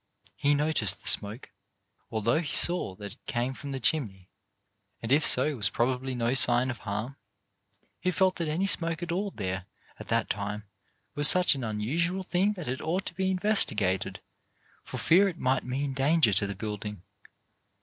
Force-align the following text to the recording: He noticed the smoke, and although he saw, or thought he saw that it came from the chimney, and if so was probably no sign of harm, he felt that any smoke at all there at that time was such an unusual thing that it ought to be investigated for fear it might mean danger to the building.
He 0.35 0.55
noticed 0.55 1.03
the 1.03 1.07
smoke, 1.07 1.51
and 1.51 2.13
although 2.13 2.39
he 2.39 2.51
saw, 2.55 2.95
or 2.95 2.95
thought 2.95 2.95
he 2.95 2.95
saw 2.95 2.95
that 2.95 3.13
it 3.13 3.25
came 3.27 3.53
from 3.53 3.71
the 3.71 3.79
chimney, 3.79 4.31
and 4.99 5.11
if 5.11 5.27
so 5.27 5.55
was 5.55 5.69
probably 5.69 6.15
no 6.15 6.33
sign 6.33 6.71
of 6.71 6.79
harm, 6.79 7.17
he 7.99 8.09
felt 8.09 8.37
that 8.37 8.47
any 8.47 8.65
smoke 8.65 9.03
at 9.03 9.11
all 9.11 9.29
there 9.29 9.67
at 9.99 10.07
that 10.07 10.27
time 10.27 10.63
was 11.13 11.27
such 11.27 11.53
an 11.53 11.63
unusual 11.63 12.23
thing 12.23 12.53
that 12.53 12.67
it 12.67 12.81
ought 12.81 13.05
to 13.05 13.13
be 13.13 13.29
investigated 13.29 14.21
for 14.83 14.97
fear 14.97 15.29
it 15.29 15.37
might 15.37 15.63
mean 15.63 15.93
danger 15.93 16.33
to 16.33 16.47
the 16.47 16.55
building. 16.55 17.03